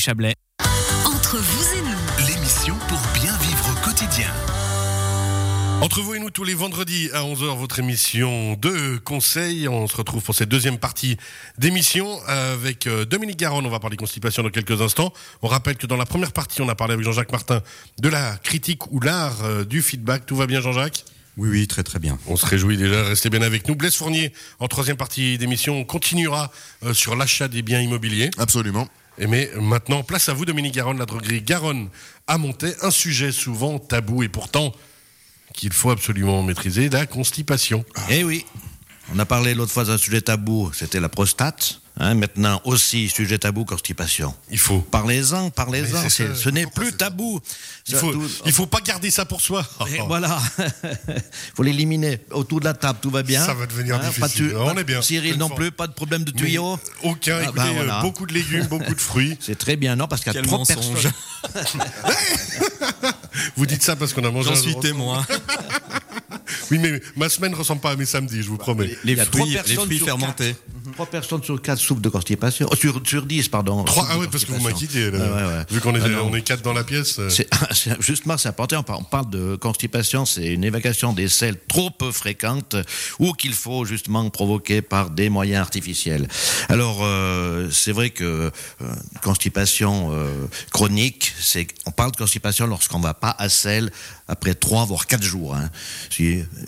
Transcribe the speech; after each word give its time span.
Chablais. 0.00 0.34
Entre 1.04 1.36
vous 1.36 1.78
et 1.78 1.82
nous, 1.82 2.26
L'émission 2.26 2.74
pour 2.88 2.98
bien 3.14 3.36
vivre 3.38 3.70
au 3.70 3.84
quotidien. 3.84 4.28
Entre 5.82 6.02
vous 6.02 6.14
et 6.14 6.18
nous 6.18 6.30
tous 6.30 6.44
les 6.44 6.52
vendredis 6.54 7.08
à 7.14 7.22
11h, 7.22 7.56
votre 7.56 7.78
émission 7.78 8.54
de 8.54 8.98
conseils. 8.98 9.66
On 9.68 9.86
se 9.86 9.96
retrouve 9.96 10.22
pour 10.22 10.34
cette 10.34 10.48
deuxième 10.48 10.78
partie 10.78 11.16
d'émission 11.56 12.20
avec 12.26 12.86
euh, 12.86 13.06
Dominique 13.06 13.38
Garonne. 13.38 13.64
On 13.64 13.70
va 13.70 13.80
parler 13.80 13.96
constipation 13.96 14.42
dans 14.42 14.50
quelques 14.50 14.82
instants. 14.82 15.12
On 15.40 15.48
rappelle 15.48 15.76
que 15.76 15.86
dans 15.86 15.96
la 15.96 16.04
première 16.04 16.32
partie, 16.32 16.60
on 16.60 16.68
a 16.68 16.74
parlé 16.74 16.94
avec 16.94 17.04
Jean-Jacques 17.04 17.32
Martin 17.32 17.62
de 17.98 18.08
la 18.10 18.36
critique 18.42 18.92
ou 18.92 19.00
l'art 19.00 19.42
euh, 19.42 19.64
du 19.64 19.80
feedback. 19.80 20.26
Tout 20.26 20.36
va 20.36 20.46
bien 20.46 20.60
Jean-Jacques? 20.60 21.04
Oui, 21.38 21.48
oui, 21.48 21.66
très 21.66 21.82
très 21.82 21.98
bien. 21.98 22.18
On 22.26 22.36
se 22.36 22.44
réjouit 22.44 22.76
déjà, 22.76 23.04
restez 23.04 23.30
bien 23.30 23.40
avec 23.40 23.66
nous. 23.66 23.74
Blaise 23.74 23.94
Fournier, 23.94 24.34
en 24.58 24.68
troisième 24.68 24.98
partie 24.98 25.38
d'émission, 25.38 25.78
on 25.78 25.84
continuera 25.84 26.50
euh, 26.84 26.92
sur 26.92 27.16
l'achat 27.16 27.48
des 27.48 27.62
biens 27.62 27.80
immobiliers. 27.80 28.30
Absolument. 28.36 28.86
Et 29.20 29.26
mais 29.26 29.50
maintenant, 29.60 30.02
place 30.02 30.30
à 30.30 30.32
vous, 30.32 30.46
Dominique 30.46 30.74
Garonne, 30.74 30.98
la 30.98 31.04
droguerie 31.04 31.42
Garonne 31.42 31.90
à 32.26 32.38
monter. 32.38 32.72
Un 32.80 32.90
sujet 32.90 33.32
souvent 33.32 33.78
tabou 33.78 34.22
et 34.22 34.28
pourtant 34.28 34.72
qu'il 35.52 35.74
faut 35.74 35.90
absolument 35.90 36.42
maîtriser, 36.42 36.88
la 36.88 37.04
constipation. 37.04 37.84
Eh 38.08 38.24
oui, 38.24 38.46
on 39.14 39.18
a 39.18 39.26
parlé 39.26 39.52
l'autre 39.52 39.72
fois 39.72 39.84
d'un 39.84 39.98
sujet 39.98 40.22
tabou, 40.22 40.70
c'était 40.72 41.00
la 41.00 41.10
prostate. 41.10 41.82
Hein, 42.02 42.14
maintenant 42.14 42.62
aussi, 42.64 43.10
sujet 43.10 43.36
tabou, 43.38 43.66
constipation. 43.66 44.34
Il 44.50 44.58
faut. 44.58 44.78
Parlez-en, 44.80 45.50
parlez-en, 45.50 46.08
ce 46.08 46.48
n'est 46.48 46.64
plus 46.66 46.94
tabou. 46.94 47.40
Il 47.88 47.94
faut, 47.94 48.12
Tout- 48.12 48.26
il 48.46 48.52
faut 48.52 48.64
pas 48.64 48.80
garder 48.80 49.10
ça 49.10 49.26
pour 49.26 49.42
soi. 49.42 49.66
Et 49.92 49.98
voilà, 50.06 50.40
il 50.58 51.22
faut 51.54 51.62
l'éliminer. 51.62 52.20
Autour 52.30 52.60
de 52.60 52.64
la 52.64 52.72
table, 52.72 53.00
tout 53.02 53.10
va 53.10 53.22
bien. 53.22 53.44
Ça 53.44 53.52
va 53.52 53.66
devenir 53.66 53.96
Hein, 53.96 54.08
difficile. 54.08 54.20
pas 54.20 54.28
tu- 54.30 54.56
On 54.56 54.74
pas- 54.74 54.80
est 54.80 54.84
bien. 54.84 55.02
Cyril 55.02 55.36
non 55.36 55.48
forme. 55.48 55.60
plus, 55.60 55.70
pas 55.72 55.86
de 55.88 55.92
problème 55.92 56.24
de 56.24 56.32
Mais 56.34 56.38
tuyau. 56.40 56.78
Aucun. 57.02 57.36
Ah, 57.38 57.42
Écoutez, 57.42 57.56
bah, 57.58 57.66
euh, 57.68 57.72
voilà. 57.74 58.00
beaucoup 58.00 58.24
de 58.24 58.32
légumes, 58.32 58.64
beaucoup 58.66 58.94
de 58.94 59.00
fruits. 59.00 59.36
C'est 59.42 59.58
très 59.58 59.76
bien, 59.76 59.94
non 59.94 60.08
Parce 60.08 60.24
qu'il 60.24 60.32
y 60.32 60.38
a 60.38 60.42
mensonge. 60.42 61.02
personnes. 61.02 61.12
Vous 63.56 63.66
dites 63.66 63.82
ça 63.82 63.96
parce 63.96 64.12
qu'on 64.12 64.24
a 64.24 64.30
mangé 64.30 64.48
J'en 64.54 64.60
suis 64.60 64.76
témoin. 64.80 65.26
Oui, 66.70 66.78
mais 66.78 67.00
ma 67.16 67.28
semaine 67.28 67.54
ressemble 67.54 67.80
pas 67.80 67.90
à 67.92 67.96
mes 67.96 68.06
samedis, 68.06 68.42
je 68.42 68.48
vous 68.48 68.56
promets. 68.56 68.96
Les 69.04 69.16
trois 69.16 69.26
fruits, 69.46 69.58
les 69.66 69.74
fruits 69.76 69.98
fermentés. 69.98 70.56
Trois 70.94 71.06
personnes 71.06 71.42
sur 71.42 71.60
quatre 71.62 71.78
souffrent 71.78 72.00
de 72.00 72.08
constipation. 72.08 72.68
Oh, 72.70 72.76
sur, 72.76 73.00
sur 73.06 73.24
10, 73.26 73.48
pardon. 73.48 73.84
Trois, 73.84 74.06
ah 74.10 74.18
ouais, 74.18 74.26
parce 74.30 74.44
que 74.44 74.52
vous 74.52 74.60
m'inquiétez. 74.60 75.08
Ouais. 75.10 75.18
Vu 75.70 75.80
qu'on 75.80 75.94
est, 75.94 76.00
Ah 76.04 76.08
non. 76.08 76.28
on 76.30 76.34
est 76.34 76.42
quatre 76.42 76.62
dans 76.62 76.72
la 76.72 76.84
pièce. 76.84 77.18
euh, 77.18 77.28
C'est- 77.30 77.48
c'est- 77.72 78.00
justement, 78.00 78.36
c'est 78.36 78.48
important. 78.48 78.78
On 78.80 78.82
par- 78.82 79.00
On 79.00 79.04
parle 79.04 79.30
de 79.30 79.56
constipation, 79.56 80.26
c'est 80.26 80.46
une 80.46 80.64
évacuation 80.64 81.12
des 81.12 81.28
selles 81.28 81.56
trop 81.68 81.90
peu 81.90 82.12
fréquente 82.12 82.76
ou 83.18 83.32
qu'il 83.32 83.52
faut 83.54 83.84
justement 83.84 84.28
provoquer 84.30 84.82
par 84.82 85.10
des 85.10 85.28
moyens 85.30 85.60
artificiels. 85.60 86.28
Alors, 86.68 86.98
euh, 87.02 87.68
c'est 87.70 87.92
vrai 87.92 88.10
que 88.10 88.50
euh, 88.82 88.86
constipation 89.22 90.10
chronique, 90.72 91.32
c'est 91.40 91.66
on 91.86 91.90
parle 91.90 92.12
de 92.12 92.16
constipation 92.16 92.66
lorsqu'on 92.66 93.00
va 93.00 93.14
pas 93.14 93.34
à 93.38 93.48
selle 93.48 93.90
après 94.28 94.54
trois 94.54 94.84
voire 94.84 95.06
quatre 95.06 95.22
jours. 95.24 95.54
hein. 95.54 95.70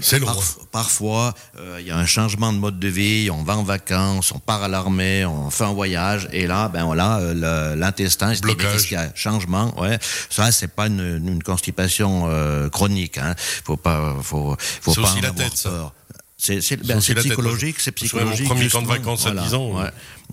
C'est 0.00 0.18
long, 0.18 0.26
parf- 0.26 0.58
Parfois, 0.72 1.34
il 1.78 1.86
y 1.86 1.90
a 1.90 1.96
un 1.98 2.06
changement 2.06 2.52
de 2.52 2.58
mode 2.58 2.78
de 2.80 2.88
vie, 2.88 3.28
on 3.30 3.42
va 3.42 3.56
en 3.56 3.62
vacances, 3.62 4.11
on 4.34 4.38
part 4.38 4.62
à 4.62 4.68
l'armée, 4.68 5.24
on 5.24 5.50
fait 5.50 5.64
un 5.64 5.72
voyage, 5.72 6.28
et 6.32 6.46
là, 6.46 6.68
ben 6.68 6.84
voilà, 6.84 7.18
euh, 7.18 7.76
l'intestin, 7.76 8.34
c'est 8.34 8.90
y 8.90 8.96
a 8.96 9.12
Changement, 9.14 9.78
ouais. 9.80 9.98
Ça, 10.30 10.52
c'est 10.52 10.68
pas 10.68 10.86
une, 10.86 11.22
une 11.26 11.42
constipation 11.42 12.24
euh, 12.26 12.68
chronique. 12.68 13.18
Hein. 13.18 13.34
Faut 13.64 13.76
pas, 13.76 14.16
faut, 14.22 14.56
faut 14.58 14.94
pas 14.94 15.12
en 15.12 15.20
la 15.20 15.28
avoir 15.28 15.34
tête, 15.34 15.62
peur. 15.62 15.92
C'est 16.36 16.58
ben, 16.84 17.00
c'est 17.00 17.14
psychologique, 17.14 17.76
c'est 17.78 17.92
de 17.92 17.96
mon 18.00 18.06
psychologique. 18.06 18.48
premier 18.48 18.68
camp 18.68 18.82
de 18.82 18.88
vacances 18.88 19.26
à 19.26 19.30
10 19.30 19.54
ans, 19.54 19.70
ouais. 19.70 19.82
ouais. 19.82 19.90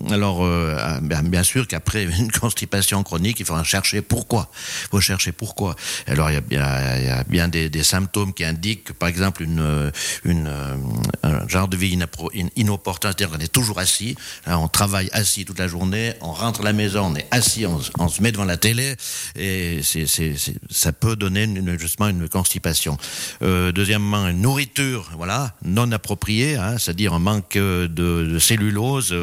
Alors, 0.08 0.44
euh, 0.44 0.98
bien, 1.02 1.22
bien 1.22 1.42
sûr 1.42 1.66
qu'après 1.68 2.04
une 2.18 2.32
constipation 2.32 3.02
chronique, 3.02 3.40
il 3.40 3.46
faut 3.46 3.62
chercher 3.64 4.00
pourquoi. 4.00 4.50
Il 4.84 4.88
faut 4.90 5.00
chercher 5.00 5.32
pourquoi. 5.32 5.76
Alors, 6.06 6.30
il 6.30 6.40
y 6.50 6.56
a 6.56 7.24
bien, 7.24 7.48
des, 7.48 7.82
symptômes 7.82 8.32
qui 8.32 8.44
indiquent, 8.44 8.84
que, 8.84 8.92
par 8.92 9.08
exemple, 9.08 9.42
une, 9.42 9.90
une, 10.24 10.46
euh, 10.46 10.76
un 11.22 11.48
genre 11.48 11.68
de 11.68 11.76
vie 11.76 11.98
inopportun, 12.56 13.08
c'est-à-dire 13.08 13.30
qu'on 13.30 13.42
est 13.42 13.52
toujours 13.52 13.78
assis, 13.78 14.16
hein, 14.46 14.56
on 14.56 14.68
travaille 14.68 15.10
assis 15.12 15.44
toute 15.44 15.58
la 15.58 15.68
journée, 15.68 16.14
on 16.20 16.32
rentre 16.32 16.60
à 16.60 16.64
la 16.64 16.72
maison, 16.72 17.06
on 17.06 17.16
est 17.16 17.26
assis, 17.30 17.66
on, 17.66 18.08
se- 18.08 18.22
met 18.22 18.32
devant 18.32 18.44
la 18.44 18.56
télé, 18.56 18.96
et 19.36 19.80
ça 20.70 20.92
peut 20.92 21.16
donner 21.16 21.48
justement 21.78 22.08
une 22.08 22.28
constipation. 22.28 22.96
Euh, 23.42 23.72
deuxièmement, 23.72 24.28
une 24.28 24.42
nourriture, 24.42 25.10
voilà, 25.16 25.54
non 25.64 25.90
appropriée, 25.92 26.56
hein, 26.56 26.76
c'est-à-dire 26.78 27.14
un 27.14 27.18
manque 27.18 27.56
euh, 27.56 27.88
de, 27.88 28.38
cellulose, 28.38 29.14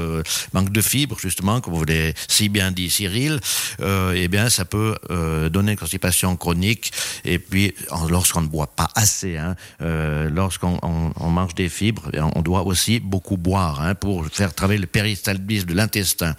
manque 0.53 0.66
de 0.71 0.81
fibres, 0.81 1.17
justement, 1.19 1.61
comme 1.61 1.73
vous 1.73 1.85
l'avez 1.85 2.13
si 2.27 2.49
bien 2.49 2.71
dit 2.71 2.89
Cyril, 2.89 3.39
euh, 3.81 4.13
eh 4.15 4.27
bien, 4.27 4.49
ça 4.49 4.65
peut 4.65 4.95
euh, 5.09 5.49
donner 5.49 5.73
une 5.73 5.77
constipation 5.77 6.35
chronique. 6.35 6.91
Et 7.25 7.39
puis, 7.39 7.73
lorsqu'on 8.09 8.41
ne 8.41 8.47
boit 8.47 8.67
pas 8.67 8.89
assez, 8.95 9.37
hein, 9.37 9.55
euh, 9.81 10.29
lorsqu'on 10.29 10.79
on, 10.81 11.11
on 11.15 11.29
mange 11.29 11.55
des 11.55 11.69
fibres, 11.69 12.09
eh, 12.13 12.19
on 12.21 12.41
doit 12.41 12.63
aussi 12.63 12.99
beaucoup 12.99 13.37
boire 13.37 13.81
hein, 13.81 13.95
pour 13.95 14.25
faire 14.27 14.53
travailler 14.53 14.79
le 14.79 14.87
péristaltisme 14.87 15.67
de 15.67 15.73
l'intestin. 15.73 16.35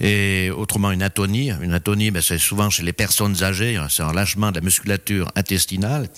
Et 0.00 0.50
autrement, 0.50 0.90
une 0.90 1.02
atonie. 1.02 1.50
Une 1.60 1.72
atonie, 1.72 2.10
ben, 2.10 2.22
c'est 2.22 2.38
souvent 2.38 2.70
chez 2.70 2.82
les 2.82 2.92
personnes 2.92 3.42
âgées, 3.42 3.76
hein, 3.76 3.86
c'est 3.90 4.02
un 4.02 4.12
lâchement 4.12 4.50
de 4.50 4.56
la 4.56 4.64
musculature 4.64 5.30
intestinale. 5.36 6.08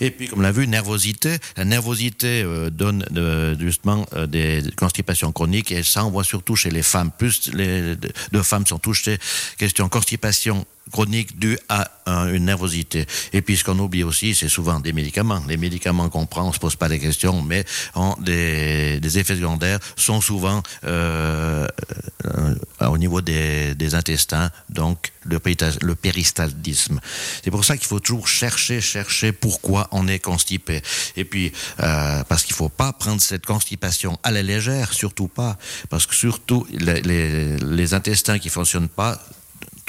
Et 0.00 0.10
puis, 0.10 0.28
comme 0.28 0.40
on 0.40 0.42
l'a 0.42 0.52
vu, 0.52 0.66
nervosité. 0.66 1.36
La 1.56 1.64
nervosité 1.64 2.42
euh, 2.42 2.70
donne 2.70 3.04
euh, 3.16 3.54
justement 3.58 4.06
euh, 4.14 4.26
des 4.26 4.62
constipations 4.76 5.32
chroniques 5.32 5.72
et 5.72 5.82
ça, 5.82 6.04
on 6.04 6.10
voit 6.10 6.24
surtout 6.24 6.56
chez 6.56 6.70
les 6.70 6.82
femmes. 6.82 7.10
Plus 7.16 7.52
les 7.52 7.96
de 7.96 8.42
femmes 8.42 8.66
sont 8.66 8.78
touchées, 8.78 9.18
question 9.58 9.88
constipation 9.88 10.66
chronique 10.90 11.38
due 11.38 11.58
à 11.68 11.90
une 12.32 12.46
nervosité. 12.46 13.06
Et 13.32 13.42
puis 13.42 13.56
ce 13.56 13.64
qu'on 13.64 13.78
oublie 13.78 14.02
aussi, 14.02 14.34
c'est 14.34 14.48
souvent 14.48 14.80
des 14.80 14.92
médicaments. 14.92 15.42
Les 15.48 15.56
médicaments 15.56 16.08
qu'on 16.08 16.26
prend, 16.26 16.48
on 16.48 16.52
se 16.52 16.58
pose 16.58 16.76
pas 16.76 16.88
des 16.88 16.98
questions, 16.98 17.42
mais 17.42 17.64
ont 17.94 18.16
des, 18.20 19.18
effets 19.18 19.36
secondaires 19.36 19.78
sont 19.96 20.20
souvent 20.20 20.62
euh, 20.84 21.66
euh, 22.26 22.54
au 22.86 22.98
niveau 22.98 23.20
des, 23.20 23.94
intestins, 23.94 24.50
donc 24.68 25.12
le, 25.24 25.40
le 25.82 25.94
péristaltisme. 25.94 27.00
C'est 27.42 27.50
pour 27.50 27.64
ça 27.64 27.76
qu'il 27.76 27.86
faut 27.86 28.00
toujours 28.00 28.28
chercher, 28.28 28.80
chercher 28.80 29.32
pourquoi 29.32 29.88
on 29.90 30.06
est 30.08 30.20
constipé. 30.20 30.82
Et 31.16 31.24
puis, 31.24 31.52
euh, 31.80 32.22
parce 32.24 32.44
qu'il 32.44 32.54
faut 32.54 32.68
pas 32.68 32.92
prendre 32.92 33.20
cette 33.20 33.46
constipation 33.46 34.18
à 34.22 34.30
la 34.30 34.42
légère, 34.42 34.92
surtout 34.92 35.28
pas, 35.28 35.58
parce 35.88 36.06
que 36.06 36.14
surtout 36.14 36.66
les, 36.72 37.00
les, 37.02 37.56
les 37.56 37.94
intestins 37.94 38.38
qui 38.38 38.48
fonctionnent 38.48 38.88
pas, 38.88 39.20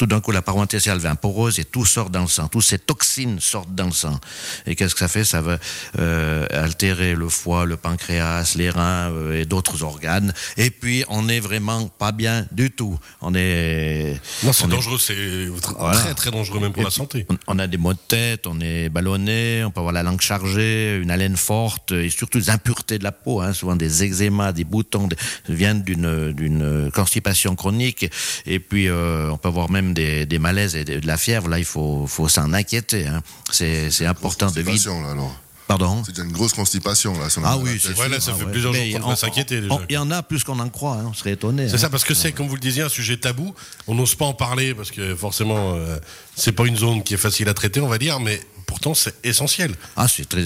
tout 0.02 0.08
d'un 0.08 0.20
coup, 0.20 0.32
la 0.32 0.42
paroi 0.42 0.64
intestinale 0.64 0.98
devient 0.98 1.14
poreuse 1.22 1.60
et 1.60 1.64
tout 1.64 1.86
sort 1.86 2.10
dans 2.10 2.22
le 2.24 2.28
sang. 2.28 2.48
Toutes 2.48 2.64
ces 2.64 2.80
toxines 2.80 3.40
sortent 3.40 3.76
dans 3.76 3.86
le 3.86 3.92
sang. 3.92 4.20
Et 4.66 4.76
qu'est-ce 4.76 4.96
que 4.96 5.00
ça 5.00 5.08
fait? 5.08 5.24
Ça 5.24 5.42
va 5.42 5.60
euh, 6.00 6.48
altérer 6.50 7.14
le 7.14 7.30
foie, 7.30 7.66
le 7.68 7.78
pancréas, 7.78 8.56
les 8.56 8.72
reins 8.72 9.12
euh, 9.12 9.40
et 9.40 9.46
d'autres 9.46 9.84
organes. 9.84 10.34
Et 10.58 10.72
puis, 10.72 11.06
on 11.08 11.22
n'est 11.22 11.40
vraiment 11.40 11.88
pas 11.88 12.12
bien 12.12 12.48
du 12.52 12.72
tout. 12.72 12.98
On 13.22 13.36
est. 13.36 14.20
Non, 14.44 14.54
c'est 14.54 14.66
est- 14.66 14.70
dangereux, 14.70 14.98
c'est 14.98 15.46
Voilà. 15.78 16.00
très 16.00 16.16
très 16.16 16.32
dangereux 16.32 16.60
même 16.60 16.74
pour 16.74 16.82
Et 16.82 16.86
la 16.86 16.90
santé. 16.90 17.28
On, 17.46 17.60
a 17.60 17.68
des 17.68 17.78
maux 17.78 17.94
de 17.94 18.00
tête, 18.08 18.48
on 18.48 18.60
est 18.60 18.90
ballonné, 18.90 19.64
on 19.64 19.70
peut 19.70 19.82
avoir 19.82 19.94
la 19.94 20.02
langue 20.02 20.22
chargée, 20.22 20.98
une 21.00 21.12
haleine 21.12 21.38
forte 21.38 21.92
et 21.92 22.10
surtout 22.10 22.40
des 22.40 22.50
impuretés 22.50 22.98
de 22.98 23.04
la 23.04 23.12
peau, 23.12 23.40
hein, 23.42 23.54
souvent 23.54 23.76
des 23.76 24.04
eczémas, 24.04 24.52
des 24.52 24.64
boutons, 24.64 25.06
des, 25.08 25.16
viennent 25.48 25.84
d'une 25.84 26.32
d'une 26.34 26.90
constipation 26.92 27.56
chronique. 27.56 28.10
Et 28.48 28.58
puis 28.60 28.88
euh, 28.88 29.30
on 29.30 29.38
peut 29.38 29.50
avoir 29.50 29.70
même 29.70 29.91
des, 29.94 30.26
des 30.26 30.40
malaises 30.40 30.76
et 30.76 30.84
de, 30.84 31.00
de 31.00 31.08
la 31.08 31.18
fièvre. 31.18 31.48
Là, 31.50 31.60
il 31.60 31.66
faut, 31.66 32.06
faut 32.08 32.28
s'en 32.28 32.54
inquiéter. 32.54 33.08
Hein. 33.08 33.22
C'est 33.52 33.92
c'est 33.92 34.06
important 34.06 34.48
de. 34.48 34.52
Constipation, 34.62 35.02
là, 35.02 35.12
alors. 35.12 35.36
Pardon? 35.68 36.04
C'est 36.06 36.12
déjà 36.12 36.24
une 36.26 36.34
grosse 36.34 36.52
constipation, 36.52 37.14
là. 37.18 37.28
Ah 37.46 37.58
oui, 37.58 37.80
c'est 37.82 37.98
là, 37.98 38.20
sûr. 38.20 38.22
ça 38.22 38.32
Ah 38.34 38.38
fait 38.38 38.44
ouais. 38.44 38.52
plusieurs 38.52 38.74
jours 38.74 38.84
Mais 38.84 38.92
qu'on 38.92 38.98
on- 38.98 39.00
devrait 39.02 39.16
s'inquiéter, 39.16 39.62
déjà. 39.62 39.74
on- 39.74 39.80
Il 39.88 39.94
y 39.94 39.98
en 39.98 40.12
a 40.12 40.22
plus 40.22 40.44
qu'on 40.44 40.60
en 40.60 40.68
croit, 40.68 40.96
hein, 40.96 41.06
on 41.10 41.14
serait 41.14 41.32
étonné. 41.32 41.70
C'est 41.70 41.76
hein. 41.76 41.78
ça, 41.78 41.90
parce 41.90 42.04
que 42.04 42.14
c'est, 42.14 42.34
comme 42.34 42.48
vous 42.50 42.56
le 42.56 42.60
disiez, 42.60 42.82
un 42.82 42.90
sujet 42.90 43.16
tabou. 43.16 43.56
On 43.88 43.96
n'ose 43.96 44.16
pas 44.16 44.26
en 44.26 44.34
parler 44.34 44.74
parce 44.74 44.92
que 44.92 45.16
forcément, 45.16 45.76
euh, 45.76 45.98
c'est 46.36 46.52
pas 46.52 46.66
une 46.66 46.76
zone 46.76 47.04
qui 47.04 47.14
est 47.14 47.18
facile 47.18 47.48
à 47.48 47.54
traiter, 47.54 47.80
on 47.80 47.88
va 47.88 48.00
dire, 48.00 48.20
mais 48.20 48.42
pourtant 48.66 48.94
c'est 48.94 49.14
essentiel. 49.24 49.74
Ah, 49.96 50.08
c'est 50.08 50.28
très. 50.28 50.44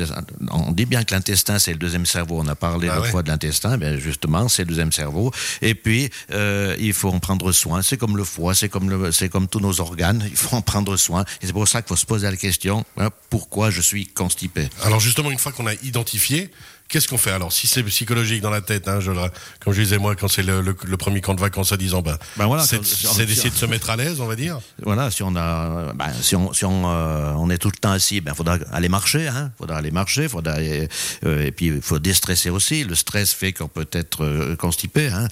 On 0.51 0.71
dit 0.71 0.85
bien 0.85 1.03
que 1.03 1.13
l'intestin, 1.13 1.59
c'est 1.59 1.71
le 1.71 1.77
deuxième 1.77 2.05
cerveau. 2.05 2.39
On 2.39 2.47
a 2.47 2.55
parlé 2.55 2.87
Ah 2.89 2.95
l'autre 2.95 3.05
ouais. 3.05 3.11
fois 3.11 3.23
de 3.23 3.29
l'intestin. 3.29 3.77
Bien, 3.77 3.97
justement, 3.97 4.47
c'est 4.47 4.63
le 4.63 4.69
deuxième 4.69 4.91
cerveau. 4.91 5.31
Et 5.61 5.75
puis, 5.75 6.09
euh, 6.31 6.75
il 6.79 6.93
faut 6.93 7.09
en 7.09 7.19
prendre 7.19 7.51
soin. 7.51 7.81
C'est 7.81 7.97
comme 7.97 8.17
le 8.17 8.23
foie, 8.23 8.55
c'est 8.55 8.69
comme 8.69 8.89
le, 8.89 9.11
c'est 9.11 9.29
comme 9.29 9.47
tous 9.47 9.59
nos 9.59 9.79
organes. 9.81 10.23
Il 10.29 10.35
faut 10.35 10.55
en 10.55 10.61
prendre 10.61 10.95
soin. 10.97 11.23
Et 11.41 11.47
c'est 11.47 11.53
pour 11.53 11.67
ça 11.67 11.81
qu'il 11.81 11.89
faut 11.89 11.95
se 11.95 12.05
poser 12.05 12.29
la 12.29 12.37
question 12.37 12.85
hein, 12.97 13.09
pourquoi 13.29 13.69
je 13.69 13.81
suis 13.81 14.07
constipé? 14.07 14.67
Alors 14.83 14.99
justement, 14.99 15.31
une 15.31 15.39
fois 15.39 15.51
qu'on 15.51 15.67
a 15.67 15.73
identifié 15.83 16.49
Qu'est-ce 16.87 17.07
qu'on 17.07 17.17
fait 17.17 17.31
alors? 17.31 17.51
Si 17.51 17.65
c'est 17.65 17.81
psychologique 17.83 18.41
dans 18.41 18.51
la 18.51 18.61
tête, 18.61 18.87
hein, 18.87 18.99
je, 18.99 19.11
comme 19.59 19.73
je 19.73 19.81
disais 19.81 19.97
moi, 19.97 20.15
quand 20.15 20.27
c'est 20.27 20.43
le, 20.43 20.73
premier 20.97 21.19
camp 21.19 21.33
de 21.33 21.41
vacances 21.41 21.71
à 21.71 21.77
10 21.77 21.95
ans, 21.95 22.01
ben, 22.01 22.17
ben 22.37 22.45
voilà, 22.45 22.63
c'est 22.63 22.79
d'essayer 22.79 23.49
de 23.49 23.55
se 23.55 23.65
mettre 23.65 23.89
à 23.89 23.95
l'aise, 23.95 24.21
on 24.21 24.27
va 24.27 24.35
dire. 24.35 24.59
Voilà, 24.83 25.09
si 25.09 25.23
on 25.23 25.35
a, 25.35 25.93
ben, 25.93 26.13
si 26.21 26.35
on, 26.35 26.53
si 26.53 26.63
on, 26.63 26.87
euh, 26.87 27.33
on, 27.37 27.49
est 27.49 27.57
tout 27.57 27.69
le 27.69 27.77
temps 27.77 27.91
assis, 27.91 28.21
ben 28.21 28.35
faudra 28.35 28.59
aller 28.71 28.87
marcher, 28.87 29.27
hein, 29.27 29.51
faudra 29.57 29.77
aller 29.77 29.89
marcher, 29.89 30.29
faudra 30.29 30.57
euh, 30.57 30.87
et 31.23 31.51
puis 31.51 31.67
il 31.67 31.81
faut 31.81 31.97
déstresser 31.97 32.51
aussi. 32.51 32.83
Le 32.83 32.93
stress 32.93 33.33
fait 33.33 33.51
qu'on 33.51 33.67
peut 33.67 33.87
être 33.91 34.23
euh, 34.23 34.55
constipé, 34.55 35.09
hein, 35.09 35.27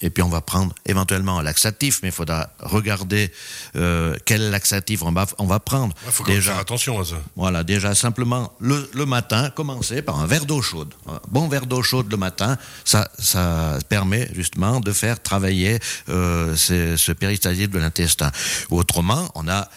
et 0.00 0.10
puis 0.10 0.22
on 0.24 0.28
va 0.28 0.40
prendre 0.40 0.74
éventuellement 0.86 1.38
un 1.38 1.42
laxatif, 1.44 2.00
mais 2.02 2.08
il 2.08 2.14
faudra 2.14 2.50
regarder 2.58 3.30
quel 4.24 4.50
laxatif 4.50 5.02
on 5.02 5.12
va, 5.12 5.26
on 5.38 5.46
va 5.46 5.60
prendre. 5.60 5.94
Il 6.06 6.12
faut 6.12 6.24
déjà 6.24 6.52
faire 6.52 6.60
attention 6.60 7.00
à 7.00 7.04
ça. 7.04 7.16
Voilà, 7.36 7.62
déjà 7.62 7.94
simplement 7.94 8.52
le, 8.58 8.90
le 8.92 9.06
matin, 9.06 9.50
commencer 9.50 9.99
par 10.02 10.20
un 10.20 10.26
verre 10.26 10.46
d'eau 10.46 10.62
chaude. 10.62 10.94
Un 11.08 11.20
bon 11.30 11.48
verre 11.48 11.66
d'eau 11.66 11.82
chaude 11.82 12.10
le 12.10 12.16
matin, 12.16 12.56
ça, 12.84 13.10
ça 13.18 13.78
permet 13.88 14.30
justement 14.34 14.80
de 14.80 14.92
faire 14.92 15.22
travailler 15.22 15.78
euh, 16.08 16.56
ce 16.56 17.12
péristaltisme 17.12 17.70
de 17.70 17.78
l'intestin. 17.78 18.30
Autrement, 18.70 19.30
on 19.34 19.48
a 19.48 19.68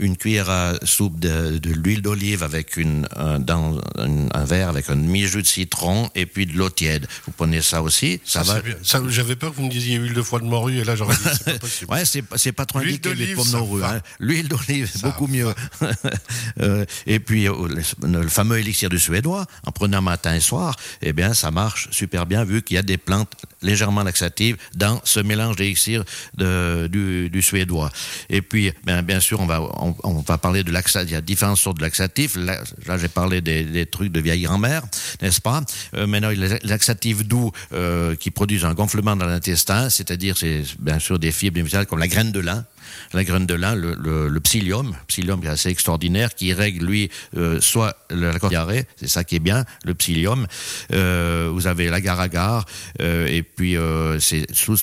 une 0.00 0.16
cuillère 0.16 0.50
à 0.50 0.74
soupe 0.84 1.20
de, 1.20 1.60
l'huile 1.64 2.02
d'olive 2.02 2.42
avec 2.42 2.76
une, 2.76 3.06
un, 3.16 3.38
dans 3.38 3.80
un, 3.96 4.44
verre 4.44 4.68
avec 4.68 4.90
un 4.90 4.96
demi-jus 4.96 5.42
de 5.42 5.46
citron 5.46 6.10
et 6.14 6.26
puis 6.26 6.46
de 6.46 6.56
l'eau 6.56 6.70
tiède. 6.70 7.06
Vous 7.26 7.32
prenez 7.32 7.62
ça 7.62 7.82
aussi, 7.82 8.20
ça, 8.24 8.42
va. 8.42 8.60
J'avais 9.08 9.36
peur 9.36 9.50
que 9.50 9.56
vous 9.56 9.64
me 9.64 9.70
disiez 9.70 9.96
huile 9.96 10.14
de 10.14 10.22
foie 10.22 10.40
de 10.40 10.44
morue 10.44 10.78
et 10.78 10.84
là 10.84 10.96
j'aurais 10.96 11.16
dit 11.16 11.22
c'est 11.32 11.44
pas 11.44 11.58
possible. 11.58 11.92
ouais, 11.92 12.04
c'est 12.36 12.52
pas 12.52 12.66
trop 12.66 12.80
indiqué 12.80 13.14
les 13.14 13.34
pommes 13.34 13.50
de 13.50 13.56
morue. 13.56 13.84
Hein. 13.84 14.00
L'huile 14.18 14.48
d'olive, 14.48 14.90
beaucoup 15.02 15.26
mieux. 15.26 15.52
euh, 16.60 16.84
et 17.06 17.20
puis 17.20 17.48
euh, 17.48 17.54
le, 18.02 18.28
fameux 18.28 18.58
élixir 18.58 18.88
du 18.88 18.98
suédois, 18.98 19.46
en 19.66 19.72
prenant 19.72 20.02
matin 20.02 20.34
et 20.34 20.40
soir, 20.40 20.76
eh 21.00 21.12
bien 21.12 21.34
ça 21.34 21.50
marche 21.50 21.88
super 21.90 22.26
bien 22.26 22.44
vu 22.44 22.62
qu'il 22.62 22.76
y 22.76 22.78
a 22.78 22.82
des 22.82 22.98
plantes 22.98 23.32
légèrement 23.62 24.02
laxatives 24.02 24.56
dans 24.74 25.00
ce 25.04 25.20
mélange 25.20 25.56
d'élixir 25.56 26.04
du, 26.38 27.30
du 27.30 27.42
suédois. 27.42 27.90
Et 28.28 28.42
puis, 28.42 28.72
bien, 28.84 29.02
bien 29.02 29.20
sûr, 29.20 29.40
on 29.40 29.46
va 29.46 29.60
on, 30.02 30.20
va 30.20 30.38
parler 30.38 30.64
de 30.64 30.70
laxatif. 30.70 31.10
Il 31.10 31.14
y 31.14 31.16
a 31.16 31.20
différentes 31.20 31.58
sortes 31.58 31.78
de 31.78 31.82
laxatifs. 31.82 32.36
Là, 32.36 32.58
j'ai 32.98 33.08
parlé 33.08 33.40
des, 33.40 33.86
trucs 33.86 34.12
de 34.12 34.20
vieille 34.20 34.42
grand-mère, 34.42 34.82
n'est-ce 35.20 35.40
pas? 35.40 35.62
Euh, 35.94 36.06
Maintenant, 36.06 36.30
les 36.30 36.58
laxatifs 36.62 37.24
doux 37.24 37.52
euh, 37.72 38.14
qui 38.16 38.30
produisent 38.30 38.64
un 38.64 38.74
gonflement 38.74 39.16
dans 39.16 39.26
l'intestin, 39.26 39.90
c'est-à-dire, 39.90 40.36
c'est 40.36 40.62
bien 40.78 40.98
sûr 40.98 41.18
des 41.18 41.32
fibres 41.32 41.60
comme 41.86 41.98
la 41.98 42.08
graine 42.08 42.32
de 42.32 42.40
lin 42.40 42.64
la 43.12 43.24
graine 43.24 43.46
de 43.46 43.54
lin, 43.54 43.74
le, 43.74 44.40
psyllium, 44.40 44.94
psyllium 45.06 45.42
est 45.44 45.48
assez 45.48 45.68
extraordinaire, 45.68 46.34
qui 46.34 46.52
règle 46.52 46.86
lui 46.86 47.10
euh, 47.36 47.60
soit 47.60 47.96
la 48.10 48.38
diarrhée, 48.38 48.86
c'est 48.96 49.08
ça 49.08 49.24
qui 49.24 49.36
est 49.36 49.40
bien, 49.40 49.64
le 49.84 49.94
psyllium. 49.94 50.46
Euh, 50.92 51.50
vous 51.52 51.66
avez 51.66 51.88
l'agar-agar, 51.88 52.66
euh, 53.00 53.26
et 53.26 53.42
puis 53.42 53.76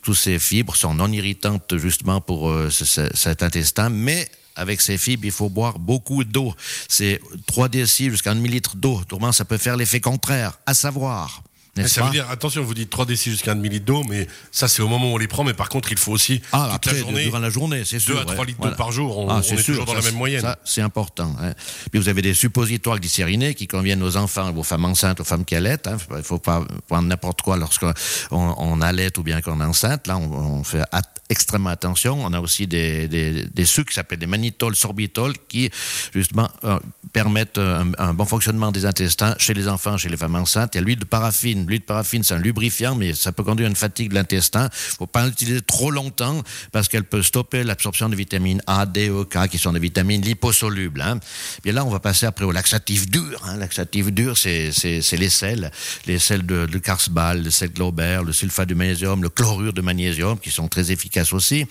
tous, 0.03 0.13
ces 0.13 0.39
fibres 0.39 0.75
sont 0.75 0.93
non 0.93 1.11
irritantes 1.11 1.77
justement 1.77 2.21
pour 2.21 2.53
cet 2.69 3.43
intestin, 3.43 3.89
mais 3.89 4.29
avec 4.55 4.81
ces 4.81 4.97
fibres, 4.97 5.25
il 5.25 5.31
faut 5.31 5.49
boire 5.49 5.79
beaucoup 5.79 6.23
d'eau. 6.23 6.53
C'est 6.87 7.21
3 7.47 7.69
décilitres 7.69 8.13
jusqu'à 8.13 8.31
1 8.31 8.35
millilitre 8.35 8.75
d'eau. 8.75 8.99
Autrement, 8.99 9.31
ça 9.31 9.45
peut 9.45 9.57
faire 9.57 9.77
l'effet 9.77 10.01
contraire, 10.01 10.59
à 10.65 10.73
savoir 10.73 11.43
ça 11.87 12.03
veut 12.03 12.11
dire, 12.11 12.29
attention, 12.29 12.63
vous 12.63 12.73
dites 12.73 12.89
3 12.89 13.05
décilitres 13.05 13.39
jusqu'à 13.39 13.51
1 13.51 13.55
millilitre 13.55 13.85
d'eau, 13.85 14.03
mais 14.09 14.27
ça 14.51 14.67
c'est 14.67 14.81
au 14.81 14.87
moment 14.87 15.11
où 15.11 15.15
on 15.15 15.17
les 15.17 15.27
prend, 15.27 15.43
mais 15.43 15.53
par 15.53 15.69
contre 15.69 15.91
il 15.91 15.97
faut 15.97 16.11
aussi 16.11 16.41
ah, 16.51 16.77
toute 16.81 16.91
la 16.91 16.99
journée, 16.99 17.23
durant 17.23 17.39
la 17.39 17.49
journée, 17.49 17.83
c'est 17.85 17.99
sûr. 17.99 18.15
2 18.15 18.21
à 18.21 18.25
3 18.25 18.45
litres 18.45 18.61
d'eau 18.61 18.75
par 18.75 18.91
jour, 18.91 19.17
on, 19.17 19.29
ah, 19.29 19.41
est, 19.41 19.63
toujours 19.63 19.85
dans 19.85 19.93
la 19.93 20.01
même 20.01 20.15
moyenne. 20.15 20.41
Ça, 20.41 20.59
c'est 20.65 20.81
important. 20.81 21.35
Hein. 21.41 21.53
Puis 21.91 21.99
vous 21.99 22.09
avez 22.09 22.21
des 22.21 22.33
suppositoires 22.33 22.99
glycérinés 22.99 23.55
qui 23.55 23.67
conviennent 23.67 24.03
aux 24.03 24.17
enfants, 24.17 24.53
aux 24.55 24.63
femmes 24.63 24.85
enceintes, 24.85 25.19
aux 25.19 25.23
femmes 25.23 25.45
qui 25.45 25.55
allaitent. 25.55 25.87
Hein. 25.87 25.97
Il 26.11 26.17
ne 26.17 26.21
faut 26.21 26.39
pas 26.39 26.65
prendre 26.87 27.07
n'importe 27.07 27.41
quoi 27.41 27.57
lorsqu'on 27.57 27.93
on 28.31 28.81
allait 28.81 29.17
ou 29.17 29.23
bien 29.23 29.41
qu'on 29.41 29.61
est 29.61 29.65
enceinte. 29.65 30.07
Là, 30.07 30.17
on, 30.17 30.63
fait 30.63 30.83
extrêmement 31.29 31.69
attention. 31.69 32.19
On 32.23 32.33
a 32.33 32.39
aussi 32.39 32.67
des, 32.67 33.07
des, 33.07 33.45
des 33.45 33.65
sucres 33.65 33.89
qui 33.89 33.95
s'appellent 33.95 34.19
des 34.19 34.27
mannitol, 34.27 34.75
sorbitol, 34.75 35.33
qui 35.47 35.69
justement 36.13 36.49
euh, 36.63 36.79
permettent 37.13 37.57
un, 37.57 37.91
un, 37.97 38.13
bon 38.13 38.25
fonctionnement 38.25 38.71
des 38.71 38.85
intestins 38.85 39.35
chez 39.37 39.53
les 39.53 39.67
enfants, 39.67 39.97
chez 39.97 40.09
les 40.09 40.17
femmes 40.17 40.35
enceintes. 40.35 40.75
Il 40.75 40.77
y 40.79 40.81
a 40.81 40.83
l'huile 40.83 40.99
de 40.99 41.05
paraffine. 41.05 41.58
L'huile 41.67 41.79
de 41.79 41.85
paraffine, 41.85 42.23
c'est 42.23 42.33
un 42.33 42.39
lubrifiant, 42.39 42.95
mais 42.95 43.13
ça 43.13 43.31
peut 43.31 43.43
conduire 43.43 43.67
à 43.67 43.69
une 43.69 43.75
fatigue 43.75 44.09
de 44.09 44.15
l'intestin. 44.15 44.69
Il 44.71 44.97
faut 44.97 45.07
pas 45.07 45.25
l'utiliser 45.25 45.61
trop 45.61 45.91
longtemps 45.91 46.43
parce 46.71 46.87
qu'elle 46.87 47.03
peut 47.03 47.21
stopper 47.21 47.63
l'absorption 47.63 48.09
de 48.09 48.15
vitamines 48.15 48.61
A, 48.67 48.85
D, 48.85 49.09
E, 49.09 49.23
K, 49.23 49.47
qui 49.49 49.57
sont 49.57 49.73
des 49.73 49.79
vitamines 49.79 50.21
liposolubles. 50.21 51.01
Hein. 51.01 51.19
Bien 51.63 51.73
là, 51.73 51.85
on 51.85 51.89
va 51.89 51.99
passer 51.99 52.25
après 52.25 52.45
au 52.45 52.51
laxatif 52.51 53.09
dur. 53.09 53.41
Hein. 53.45 53.57
Laxatif 53.57 54.11
dur, 54.11 54.37
c'est 54.37 54.71
les 55.13 55.29
sels, 55.29 55.71
les 56.07 56.19
sels 56.19 56.45
de, 56.45 56.65
de 56.65 56.77
Karsbal, 56.77 57.43
le 57.43 57.49
sel 57.49 57.71
Glauber, 57.71 58.21
le 58.25 58.33
sulfate 58.33 58.69
de 58.69 58.73
magnésium, 58.73 59.21
le 59.21 59.29
chlorure 59.29 59.73
de 59.73 59.81
magnésium, 59.81 60.39
qui 60.39 60.51
sont 60.51 60.67
très 60.67 60.91
efficaces 60.91 61.33
aussi. 61.33 61.65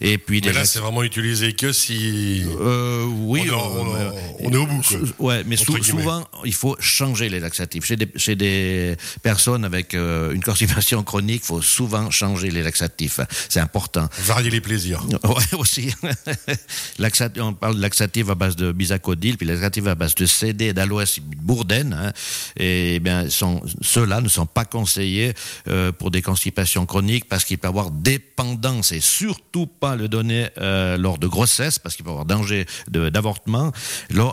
Et 0.00 0.18
puis 0.18 0.40
mais 0.44 0.52
là, 0.52 0.64
c'est 0.64 0.78
vraiment 0.78 1.02
utilisé 1.02 1.52
que 1.52 1.72
si. 1.72 2.42
Euh, 2.60 3.04
oui, 3.04 3.48
on, 3.50 4.52
est 4.52 4.56
au 4.56 4.66
bout. 4.66 4.82
Ouais, 5.18 5.42
mais 5.46 5.56
souvent, 5.56 6.26
il 6.44 6.54
faut 6.54 6.76
changer 6.80 7.28
les 7.28 7.40
laxatifs. 7.40 7.84
Chez 7.84 7.96
des, 7.96 8.08
chez 8.16 8.36
des 8.36 8.96
personnes 9.22 9.64
avec 9.64 9.94
euh, 9.94 10.32
une 10.32 10.42
constipation 10.42 11.02
chronique, 11.02 11.42
il 11.44 11.46
faut 11.46 11.62
souvent 11.62 12.10
changer 12.10 12.50
les 12.50 12.62
laxatifs. 12.62 13.20
C'est 13.48 13.60
important. 13.60 14.08
Varier 14.24 14.50
les 14.50 14.60
plaisirs. 14.60 15.04
Ouais, 15.30 15.58
aussi. 15.58 15.94
on 17.40 17.52
parle 17.52 17.76
de 17.76 17.80
laxatifs 17.80 18.28
à 18.30 18.34
base 18.34 18.56
de 18.56 18.72
bisacodil, 18.72 19.36
puis 19.36 19.46
laxatifs 19.46 19.86
à 19.86 19.94
base 19.94 20.14
de 20.14 20.26
CD, 20.26 20.72
d'aloès, 20.72 21.20
bourdaine. 21.20 21.92
Hein, 21.92 22.12
et 22.56 22.98
bien, 23.00 23.26
ceux-là 23.28 24.20
ne 24.20 24.28
sont 24.28 24.46
pas 24.46 24.64
conseillés 24.64 25.34
euh, 25.68 25.92
pour 25.92 26.10
des 26.10 26.22
constipations 26.22 26.86
chroniques 26.86 27.28
parce 27.28 27.44
qu'il 27.44 27.58
peut 27.58 27.68
y 27.68 27.70
avoir 27.70 27.90
dépendance 27.90 28.92
et 28.92 29.00
surtout 29.00 29.66
pas 29.66 29.94
le 29.94 30.08
donner 30.08 30.48
euh, 30.58 30.96
lors 30.96 31.18
de 31.18 31.26
grossesse 31.26 31.78
parce 31.78 31.96
qu'il 31.96 32.04
peut 32.04 32.10
y 32.10 32.12
avoir 32.12 32.26
danger 32.26 32.66
d'avortement. 32.88 33.72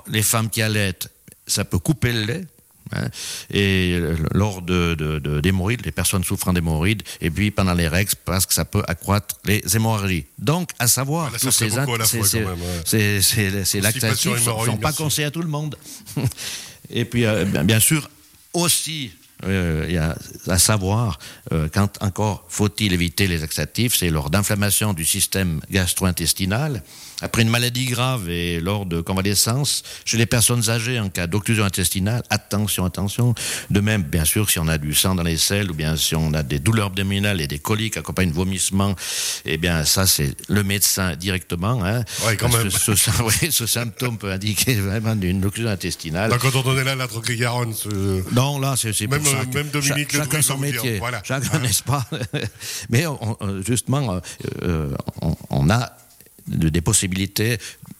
Les 0.07 0.23
femmes 0.23 0.49
qui 0.49 0.61
allaitent, 0.61 1.09
ça 1.45 1.65
peut 1.65 1.79
couper 1.79 2.13
le 2.13 2.23
lait. 2.23 2.41
Hein, 2.93 3.07
et 3.51 3.99
lors 4.33 4.61
de, 4.61 5.39
d'hémorroïdes, 5.41 5.85
les 5.85 5.91
personnes 5.91 6.23
souffrant 6.23 6.53
d'hémorroïdes, 6.53 7.03
et 7.21 7.29
puis 7.29 7.51
pendant 7.51 7.73
les 7.73 7.87
règles, 7.87 8.11
parce 8.25 8.45
que 8.45 8.53
ça 8.53 8.65
peut 8.65 8.83
accroître 8.87 9.35
les 9.45 9.61
hémorragies. 9.75 10.25
Donc, 10.37 10.69
à 10.79 10.87
savoir, 10.87 11.31
tous 11.39 11.51
ces, 11.51 11.69
ces, 13.21 13.81
laxatifs 13.81 14.31
ne 14.31 14.37
sont, 14.37 14.77
pas 14.77 14.93
conseillés 14.93 15.27
à 15.27 15.31
tout 15.31 15.41
le 15.41 15.47
monde. 15.47 15.77
et 16.89 17.05
puis, 17.05 17.25
euh, 17.25 17.45
bien 17.63 17.79
sûr, 17.79 18.09
aussi 18.53 19.11
euh, 19.45 19.85
y 19.89 19.97
a 19.97 20.15
à 20.47 20.57
savoir, 20.57 21.19
euh, 21.51 21.67
quand 21.71 22.01
encore 22.01 22.45
faut-il 22.49 22.93
éviter 22.93 23.27
les 23.27 23.37
laxatifs, 23.37 23.95
c'est 23.95 24.09
lors 24.09 24.29
d'inflammation 24.29 24.93
du 24.93 25.05
système 25.05 25.59
gastro-intestinal, 25.69 26.81
après 27.21 27.41
une 27.41 27.49
maladie 27.49 27.85
grave 27.85 28.29
et 28.29 28.59
lors 28.59 28.85
de 28.85 29.01
convalescence, 29.01 29.83
chez 30.05 30.17
les 30.17 30.25
personnes 30.25 30.69
âgées 30.69 30.99
en 30.99 31.09
cas 31.09 31.27
d'occlusion 31.27 31.65
intestinale, 31.65 32.23
attention, 32.29 32.85
attention. 32.85 33.33
De 33.71 33.79
même, 33.79 34.03
bien 34.03 34.25
sûr, 34.25 34.49
si 34.49 34.59
on 34.59 34.67
a 34.67 34.77
du 34.77 34.93
sang 34.93 35.15
dans 35.15 35.23
les 35.23 35.37
selles 35.37 35.71
ou 35.71 35.73
bien 35.73 35.95
si 35.95 36.15
on 36.15 36.33
a 36.33 36.43
des 36.43 36.59
douleurs 36.59 36.87
abdominales 36.87 37.41
et 37.41 37.47
des 37.47 37.59
coliques 37.59 37.97
accompagnés 37.97 38.31
de 38.31 38.35
vomissements, 38.35 38.95
eh 39.45 39.57
bien, 39.57 39.83
ça, 39.83 40.05
c'est 40.05 40.35
le 40.47 40.63
médecin 40.63 41.15
directement. 41.15 41.83
Hein, 41.83 42.03
oui, 42.27 42.37
quand 42.37 42.49
même. 42.49 42.69
Ce, 42.69 42.95
ce, 43.51 43.65
symptôme 43.65 44.17
peut 44.17 44.31
indiquer 44.31 44.75
vraiment 44.75 45.15
une 45.19 45.43
occlusion 45.43 45.71
intestinale. 45.71 46.35
quand 46.39 46.55
on 46.55 46.61
donnait 46.61 46.83
là 46.83 46.95
la 46.95 47.07
trochée-garonne. 47.07 47.73
Non, 48.31 48.59
là, 48.59 48.75
c'est 48.77 49.07
même, 49.07 49.23
Même 49.53 49.69
Dominique 49.69 50.11
Cha 50.11 50.23
chacun 50.23 50.41
son 50.41 50.57
métier. 50.57 50.99
Voilà. 50.99 51.21
Chacun, 51.23 51.59
n'est-ce 51.59 51.83
pas 51.83 52.05
Mais 52.89 53.05
justement, 53.65 54.13
euh, 54.13 54.19
euh, 54.63 54.95
on, 55.21 55.35
on 55.49 55.69
a 55.69 55.91
des 56.47 56.81
possibilités 56.81 57.57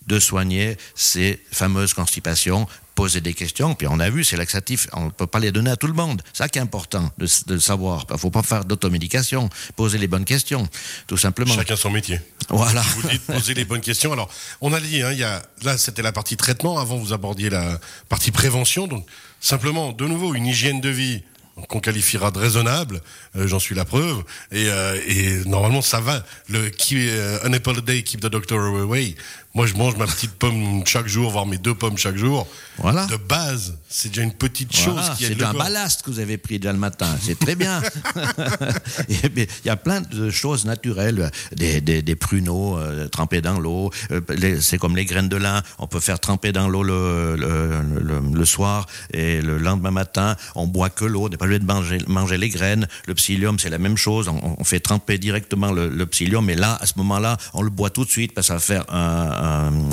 de 0.07 0.19
soigner 0.19 0.77
ces 0.95 1.41
fameuses 1.51 1.93
constipations 1.93 2.67
poser 2.97 3.21
des 3.21 3.35
questions, 3.35 3.75
puis 3.75 3.87
on 3.87 3.99
a 3.99 4.09
vu, 4.09 4.23
c'est 4.23 4.37
laxatif, 4.37 4.87
on 4.91 5.05
ne 5.05 5.09
peut 5.11 5.27
pas 5.27 5.37
les 5.37 5.51
donner 5.51 5.69
à 5.69 5.75
tout 5.75 5.85
le 5.85 5.93
monde. 5.93 6.23
Ça 6.33 6.49
qui 6.49 6.57
est 6.57 6.61
important 6.63 7.11
de, 7.19 7.27
le 7.49 7.59
savoir. 7.59 8.05
Il 8.09 8.13
ne 8.13 8.17
faut 8.17 8.31
pas 8.31 8.41
faire 8.41 8.65
d'automédication, 8.65 9.49
poser 9.75 9.99
les 9.99 10.07
bonnes 10.07 10.25
questions, 10.25 10.67
tout 11.05 11.15
simplement. 11.15 11.53
Chacun 11.53 11.75
son 11.75 11.91
métier. 11.91 12.19
Voilà. 12.49 12.81
Vous 12.81 13.07
dites 13.07 13.21
poser 13.21 13.53
les 13.53 13.65
bonnes 13.65 13.81
questions. 13.81 14.13
Alors, 14.13 14.29
on 14.61 14.73
a 14.73 14.79
dit, 14.79 15.03
hein, 15.03 15.11
il 15.11 15.19
y 15.19 15.23
a, 15.23 15.43
là, 15.61 15.77
c'était 15.77 16.01
la 16.01 16.11
partie 16.11 16.37
traitement. 16.37 16.79
Avant, 16.79 16.97
vous 16.97 17.13
abordiez 17.13 17.51
la 17.51 17.79
partie 18.09 18.31
prévention. 18.31 18.87
Donc, 18.87 19.05
simplement, 19.39 19.91
de 19.91 20.05
nouveau, 20.05 20.33
une 20.33 20.45
hygiène 20.45 20.81
de 20.81 20.89
vie 20.89 21.23
qu'on 21.67 21.79
qualifiera 21.79 22.29
de 22.29 22.37
raisonnable, 22.37 23.01
euh, 23.35 23.47
j'en 23.47 23.59
suis 23.59 23.73
la 23.73 23.85
preuve, 23.85 24.23
et, 24.51 24.67
euh, 24.67 24.99
et 25.07 25.43
normalement 25.45 25.81
ça 25.81 25.99
va. 25.99 26.23
Le 26.49 26.69
qui 26.69 27.09
euh, 27.09 27.39
an 27.47 27.53
apple 27.53 27.77
a 27.77 27.81
day 27.81 28.03
keep 28.03 28.21
the 28.21 28.27
doctor 28.27 28.59
away. 28.59 29.15
Moi, 29.57 29.65
je 29.65 29.73
mange 29.73 29.97
ma 29.97 30.05
petite 30.05 30.33
pomme 30.33 30.83
chaque 30.85 31.07
jour, 31.07 31.31
voire 31.31 31.47
mes 31.47 31.57
deux 31.57 31.73
pommes 31.73 31.97
chaque 31.97 32.15
jour. 32.15 32.45
Voilà. 32.77 33.07
De 33.07 33.15
base, 33.17 33.75
c'est 33.89 34.09
déjà 34.09 34.21
une 34.21 34.33
petite 34.33 34.69
Voilà, 34.85 35.01
chose 35.01 35.17
qui 35.17 35.25
c'est 35.25 35.41
un 35.41 35.51
corps. 35.51 35.63
ballast 35.63 36.03
que 36.03 36.11
vous 36.11 36.19
avez 36.19 36.37
pris 36.37 36.59
déjà 36.59 36.71
le 36.73 36.77
matin, 36.77 37.07
c'est 37.19 37.39
très 37.39 37.55
bien. 37.55 37.81
Et 39.09 39.15
Il 39.33 39.47
y 39.65 39.69
a 39.71 39.75
plein 39.75 40.01
de 40.01 40.29
choses 40.29 40.65
naturelles, 40.65 41.31
des, 41.55 41.81
des, 41.81 42.03
des 42.03 42.15
pruneaux 42.15 42.77
euh, 42.77 43.07
trempés 43.07 43.41
dans 43.41 43.59
l'eau, 43.59 43.89
euh, 44.11 44.21
c'est 44.61 44.77
comme 44.77 44.95
les 44.95 45.05
graines 45.05 45.27
de 45.27 45.37
lin, 45.37 45.63
on 45.79 45.87
peut 45.87 45.99
faire 45.99 46.19
tremper 46.19 46.51
dans 46.51 46.69
l'eau 46.69 46.83
le, 46.83 47.35
le, 47.35 47.81
le- 47.99 48.37
le 48.37 48.45
soir 48.45 48.85
et 49.11 49.41
le 49.41 49.57
lendemain 49.57 49.89
matin, 49.89 50.35
on 50.53 50.67
boit 50.67 50.91
que 50.91 51.03
l'eau, 51.05 51.25
on 51.25 51.29
n'est 51.29 51.37
pas 51.37 51.45
obligé 51.45 51.59
de 51.61 51.65
manger, 51.65 51.97
manger 52.07 52.37
les 52.37 52.49
graines. 52.49 52.87
Le 53.07 53.15
psyllium, 53.15 53.57
c'est 53.57 53.71
la 53.71 53.79
même 53.79 53.97
chose, 53.97 54.27
on, 54.27 54.55
on 54.59 54.63
fait 54.63 54.79
tremper 54.81 55.17
directement 55.17 55.71
le, 55.71 56.05
psyllium, 56.05 56.45
mais 56.45 56.53
là, 56.55 56.77
à 56.79 56.85
ce 56.85 56.93
moment-là, 56.97 57.37
on 57.55 57.63
le 57.63 57.71
boit 57.71 57.89
tout 57.89 58.05
de 58.05 58.09
suite 58.11 58.35
parce 58.35 58.45
que 58.45 58.49
ça 58.49 58.53
va 58.55 58.59
faire 58.59 58.85
un, 58.93 59.31
un- 59.31 59.46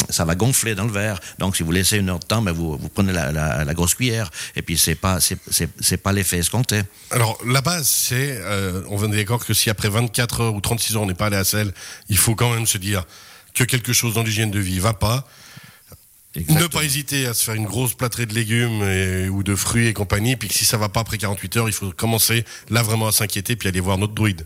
ça 0.09 0.25
va 0.25 0.35
gonfler 0.35 0.75
dans 0.75 0.85
le 0.85 0.93
verre. 0.93 1.21
Donc, 1.39 1.57
si 1.57 1.63
vous 1.63 1.73
laissez 1.73 1.99
une 1.99 2.09
heure 2.11 2.19
de 2.19 2.27
temps, 2.27 2.43
ben, 2.43 2.53
vous, 2.53 2.77
vous 2.77 2.89
prenez 2.89 3.13
la, 3.13 3.33
la, 3.33 3.65
la 3.65 3.75
grosse 3.75 3.95
cuillère 3.95 4.31
et 4.57 4.63
puis 4.63 4.77
c'est 4.79 4.95
pas, 4.95 5.19
c'est, 5.21 5.97
pas 5.97 6.13
l'effet 6.13 6.39
escompté. 6.39 6.83
Alors, 7.11 7.39
la 7.47 7.61
base, 7.61 7.87
c'est, 7.89 8.39
euh, 8.41 8.83
on 8.89 9.13
est 9.13 9.17
d'accord 9.17 9.45
que 9.45 9.55
si 9.55 9.71
après 9.71 9.89
24 9.89 10.41
heures 10.41 10.55
ou 10.55 10.61
36 10.61 10.97
heures 10.97 11.03
on 11.03 11.07
n'est 11.07 11.15
pas 11.15 11.27
allé 11.27 11.37
à 11.37 11.45
selle, 11.45 11.73
il 12.09 12.17
faut 12.19 12.35
quand 12.35 12.53
même 12.53 12.67
se 12.67 12.79
dire 12.79 13.05
que 13.55 13.65
quelque 13.65 13.93
chose 13.93 14.15
dans 14.15 14.23
l'hygiène 14.23 14.51
de 14.51 14.59
vie 14.61 14.79
va 14.81 14.95
pas. 14.95 15.27
Ne 16.49 16.67
pas 16.67 16.83
hésiter 16.83 17.27
à 17.27 17.35
se 17.35 17.45
faire 17.45 17.55
une 17.55 17.65
grosse 17.67 17.95
plâtrée 17.95 18.27
de 18.27 18.35
légumes 18.35 18.83
et- 18.83 19.29
ou 19.29 19.45
de 19.45 19.55
fruits 19.55 19.87
et 19.87 19.93
compagnie, 19.93 20.35
puis 20.35 20.49
que 20.49 20.55
si 20.55 20.65
ça 20.65 20.77
va 20.77 20.89
pas 20.89 20.99
après 21.01 21.17
48 21.17 21.57
heures, 21.59 21.69
il 21.69 21.73
faut 21.73 21.93
commencer 21.93 22.45
là 22.71 22.83
vraiment 22.83 23.07
à 23.07 23.13
s'inquiéter 23.13 23.55
puis 23.55 23.69
aller 23.69 23.79
voir 23.79 23.99
notre 23.99 24.15
druide. 24.15 24.45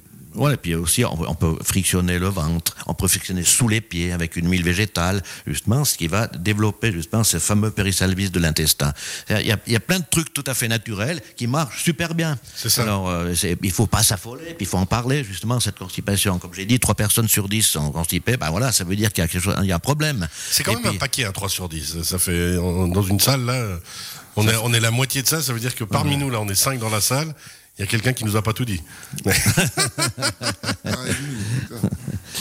Et 0.52 0.56
puis 0.56 0.74
aussi, 0.74 1.04
on, 1.04 1.20
on 1.28 1.34
peut 1.34 1.56
frictionner 1.64 2.18
le 2.18 2.28
ventre, 2.28 2.76
on 2.86 2.94
peut 2.94 3.08
frictionner 3.08 3.42
sous 3.42 3.66
les 3.68 3.80
pieds 3.80 4.12
avec 4.12 4.36
une 4.36 4.48
huile 4.50 4.62
végétale, 4.62 5.22
justement, 5.46 5.84
ce 5.84 5.96
qui 5.98 6.06
va 6.06 6.26
développer 6.28 6.92
justement 6.92 7.24
ce 7.24 7.38
fameux 7.38 7.70
périsalvis 7.70 8.30
de 8.30 8.38
l'intestin. 8.38 8.92
Il 9.30 9.46
y, 9.46 9.52
a, 9.52 9.58
il 9.66 9.72
y 9.72 9.76
a 9.76 9.80
plein 9.80 9.98
de 9.98 10.04
trucs 10.10 10.32
tout 10.32 10.44
à 10.46 10.54
fait 10.54 10.68
naturels 10.68 11.20
qui 11.36 11.46
marchent 11.46 11.82
super 11.82 12.14
bien. 12.14 12.38
C'est 12.54 12.68
ça. 12.70 12.82
Alors, 12.82 13.08
euh, 13.10 13.34
il 13.62 13.70
faut 13.72 13.86
pas 13.86 14.02
s'affoler, 14.02 14.44
puis 14.54 14.56
il 14.60 14.66
faut 14.66 14.78
en 14.78 14.86
parler, 14.86 15.24
justement, 15.24 15.58
cette 15.60 15.78
constipation. 15.78 16.38
Comme 16.38 16.54
j'ai 16.54 16.66
dit, 16.66 16.78
trois 16.78 16.94
personnes 16.94 17.28
sur 17.28 17.48
dix 17.48 17.62
sont 17.62 17.90
constipées, 17.90 18.36
ben 18.36 18.50
voilà, 18.50 18.70
ça 18.72 18.84
veut 18.84 18.96
dire 18.96 19.12
qu'il 19.12 19.22
y 19.22 19.24
a, 19.24 19.28
quelque 19.28 19.42
chose, 19.42 19.56
il 19.62 19.66
y 19.68 19.72
a 19.72 19.76
un 19.76 19.80
problème. 19.80 20.28
C'est 20.50 20.62
quand 20.62 20.72
Et 20.72 20.74
même 20.76 20.84
puis- 20.84 20.96
un 20.96 20.98
paquet 20.98 21.24
à 21.24 21.32
3 21.32 21.48
sur 21.48 21.68
10. 21.68 22.02
Ça 22.02 22.18
fait, 22.18 22.56
on- 22.58 22.88
dans 22.88 23.02
une 23.02 23.20
salle, 23.20 23.44
là, 23.44 23.78
on 24.36 24.46
est, 24.46 24.56
on 24.62 24.72
est 24.72 24.80
la 24.80 24.90
moitié 24.92 25.22
de 25.22 25.26
ça. 25.26 25.42
Ça 25.42 25.52
veut 25.52 25.60
dire 25.60 25.74
que 25.74 25.84
parmi 25.84 26.16
nous, 26.16 26.30
là, 26.30 26.40
on 26.40 26.48
est 26.48 26.54
5 26.54 26.78
dans 26.78 26.90
la 26.90 27.00
salle. 27.00 27.34
Il 27.78 27.82
y 27.82 27.84
a 27.84 27.86
quelqu'un 27.86 28.12
qui 28.12 28.24
nous 28.24 28.36
a 28.36 28.42
pas 28.42 28.52
tout 28.52 28.64
dit. 28.64 28.82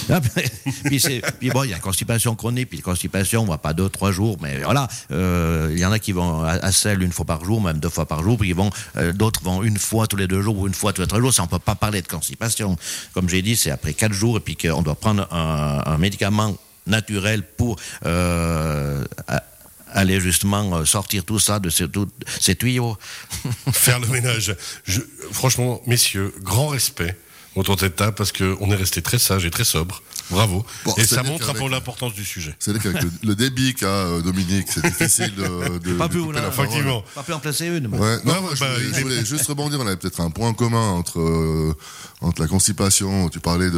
Ah, 0.10 0.22
puis- 0.22 1.50
bon, 1.50 1.63
il 1.63 1.72
y 1.72 1.74
a 1.74 1.79
constipation 1.79 2.36
chronique, 2.36 2.70
puis 2.70 2.79
constipation, 2.79 3.41
on 3.41 3.46
va 3.46 3.58
pas 3.58 3.74
deux, 3.74 3.89
trois 3.89 4.12
jours, 4.12 4.38
mais 4.41 4.60
voilà, 4.60 4.88
euh, 5.12 5.70
il 5.74 5.79
y 5.79 5.86
en 5.86 5.91
a 5.91 6.00
qui 6.00 6.13
vont 6.13 6.44
à, 6.44 6.72
selle 6.72 7.03
une 7.03 7.12
fois 7.12 7.25
par 7.25 7.44
jour, 7.44 7.62
même 7.62 7.79
deux 7.79 7.89
fois 7.89 8.06
par 8.06 8.24
jour, 8.24 8.38
puis 8.38 8.53
vont, 8.53 8.70
euh, 8.96 9.12
d'autres 9.12 9.41
vont 9.44 9.63
une 9.63 9.77
fois 9.77 10.08
tous 10.08 10.15
les 10.15 10.27
deux 10.27 10.41
jours 10.41 10.58
ou 10.58 10.67
une 10.67 10.74
fois 10.74 10.94
tous 10.94 11.01
les 11.01 11.08
trois 11.08 11.20
jours. 11.20 11.34
Ça, 11.34 11.44
on 11.44 11.48
peut 11.48 11.60
pas 11.60 11.75
parler 11.75 12.01
de 12.01 12.08
constipation. 12.08 12.77
Comme 13.13 13.27
j'ai 13.27 13.41
dit, 13.41 13.56
c'est 13.56 13.72
après 13.72 13.94
quatre 13.94 14.13
jours, 14.13 14.38
et 14.38 14.39
puis 14.39 14.56
qu'on 14.56 14.82
doit 14.82 14.96
prendre 14.96 15.27
un, 15.34 15.98
médicament 15.98 16.56
naturel 16.86 17.44
pour 17.44 17.75
euh, 18.06 19.03
aller 19.98 20.22
justement 20.22 20.77
euh, 20.77 20.86
sortir 20.86 21.25
tout 21.25 21.39
ça 21.39 21.60
de 21.60 21.70
ces, 21.70 21.88
tout- 21.89 22.08
ces 22.39 22.56
tuyaux. 22.56 22.96
Faire 23.72 24.00
le 24.00 24.08
ménage. 24.08 24.56
Je- 24.86 25.01
franchement, 25.32 25.82
messieurs, 25.88 26.34
grand 26.42 26.68
respect 26.68 27.18
autour 27.56 27.75
de 27.75 27.82
cette 27.82 27.96
table 27.96 28.13
parce 28.16 28.32
qu'on 28.32 28.72
est 28.72 28.75
resté 28.75 29.01
très 29.01 29.18
sage 29.20 29.44
et 29.46 29.50
très 29.51 29.63
sobre. 29.63 30.01
Bravo. 30.30 30.66
Bon, 30.84 30.94
et 30.98 31.06
ça 31.06 31.24
montre 31.24 31.50
un 31.50 31.54
peu 31.54 31.70
l'importance 31.70 32.13
du 32.13 32.25
sujet. 32.25 32.54
C'est-à-dire 32.60 32.84
qu'avec 32.84 33.01
le, 33.01 33.10
le 33.30 33.36
débit 33.36 33.74
qu'a 33.74 33.88
euh, 33.88 34.22
Dominique, 34.22 34.68
c'est 34.70 34.84
difficile 34.86 35.34
de, 35.36 35.77
de, 35.84 35.94
Pas 35.94 36.10
pu, 36.10 36.20
la. 36.34 36.50
Effectivement. 36.50 37.01
Pas 37.16 37.24
pu 37.24 37.32
en 37.32 37.39
placer 37.39 37.66
une. 37.68 37.88
Ouais, 37.88 38.18
non, 38.25 38.34
je, 38.54 38.60
bah, 38.60 38.68
voulais, 39.01 39.20
je 39.22 39.25
juste 39.25 39.48
rebondir. 39.48 39.80
On 39.80 39.88
avait 39.88 39.96
peut-être 39.96 40.20
un 40.20 40.30
point 40.30 40.54
commun 40.54 40.89
entre 40.89 41.22
euh, 41.22 41.74
entre 42.20 42.42
la 42.42 42.48
constipation. 42.50 43.30
Tu 43.30 43.39
parlais 43.39 43.72
de 43.72 43.77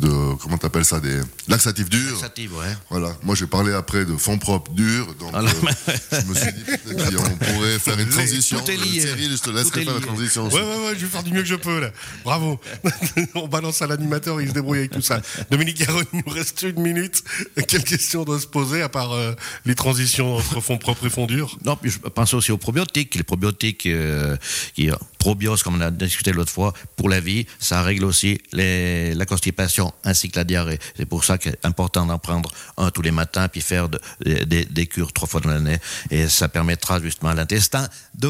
de 0.00 0.08
comment 0.40 0.58
t'appelles 0.58 0.84
ça 0.84 1.00
des 1.00 1.20
laxatifs 1.48 1.88
durs. 1.88 2.12
Laxative, 2.12 2.54
ouais. 2.56 2.76
Voilà. 2.90 3.16
Moi, 3.22 3.34
j'ai 3.34 3.46
parlé 3.46 3.72
après 3.72 4.04
de 4.04 4.16
fonds 4.16 4.38
propres 4.38 4.72
durs. 4.72 5.14
Donc, 5.18 5.30
Voilà. 5.32 5.50
euh, 5.50 5.94
je 6.12 6.26
me 6.30 6.34
suis 6.34 6.52
dit 6.52 6.62
peut-être 6.64 7.16
qu'on 7.16 7.36
pourrait 7.52 7.78
faire 7.78 7.98
une 7.98 8.08
transition. 8.08 8.60
Tout 8.60 8.70
est 8.70 8.76
lié. 8.76 9.00
Thierry, 9.00 9.30
je 9.30 9.36
te 9.36 9.44
Tout 9.50 9.52
laisserai 9.52 9.80
est 9.82 9.84
faire 9.84 9.94
la 9.94 10.00
lié. 10.00 10.06
transition. 10.06 10.46
aussi. 10.46 10.56
Ouais, 10.56 10.62
ouais, 10.62 10.86
ouais, 10.86 10.94
je 10.96 11.00
vais 11.06 11.10
faire 11.10 11.22
du 11.22 11.32
mieux 11.32 11.42
que 11.42 11.48
je 11.48 11.54
peux, 11.54 11.80
là. 11.80 11.90
Bravo. 12.24 12.60
on 13.34 13.48
balance 13.48 13.82
à 13.82 13.86
l'animateur, 13.86 14.40
il 14.40 14.48
se 14.48 14.52
débrouille 14.54 14.78
avec 14.80 14.90
tout 14.92 15.02
ça. 15.02 15.20
Dominique 15.50 15.78
Garonne, 15.78 16.04
il 16.12 16.22
nous 16.26 16.32
reste 16.32 16.62
une 16.62 16.80
minute. 16.80 17.22
Quelle 17.68 17.84
question 17.84 18.22
on 18.22 18.24
doit 18.24 18.40
se 18.40 18.46
poser, 18.46 18.82
à 18.82 18.88
part 18.88 19.12
euh, 19.12 19.32
les 19.64 19.74
transitions 19.74 20.36
entre 20.36 20.60
fonds 20.60 20.78
propres 20.78 21.06
et 21.06 21.10
fonds 21.10 21.26
durs? 21.26 21.58
Non, 21.64 21.76
puis 21.76 21.90
je 21.90 21.98
pense 21.98 22.34
aussi 22.34 22.52
aux 22.52 22.58
probiotiques. 22.58 23.14
Les 23.14 23.22
probiotiques, 23.22 23.86
euh, 23.86 24.36
qui 24.74 24.88
probios, 25.24 25.56
comme 25.64 25.76
on 25.76 25.80
a 25.80 25.90
discuté 25.90 26.32
l'autre 26.32 26.52
fois, 26.52 26.70
pour 26.96 27.08
la 27.08 27.20
vie, 27.28 27.46
ça 27.58 27.80
règle 27.82 28.04
aussi 28.04 28.32
les, 28.52 29.14
la 29.14 29.24
constipation 29.24 29.86
ainsi 30.04 30.28
que 30.30 30.38
la 30.38 30.44
diarrhée. 30.44 30.78
C'est 30.96 31.06
pour 31.06 31.22
ça 31.24 31.38
qu'il 31.38 31.52
est 31.52 31.64
important 31.64 32.04
d'en 32.04 32.18
prendre 32.18 32.50
un 32.76 32.90
tous 32.90 33.00
les 33.08 33.10
matins, 33.20 33.48
puis 33.48 33.62
faire 33.62 33.88
de- 33.88 34.00
des- 34.52 34.66
des 34.78 34.86
cures 34.86 35.12
trois 35.14 35.26
fois 35.28 35.40
dans 35.40 35.50
l'année. 35.50 35.78
Et 36.10 36.28
ça 36.28 36.48
permettra 36.48 37.00
justement 37.00 37.30
à 37.30 37.34
l'intestin 37.34 37.88
de 38.18 38.28